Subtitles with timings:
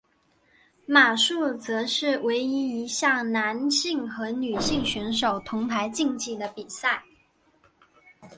[0.87, 7.03] 马术则是唯一一项男性和女性选手同台竞技的比赛。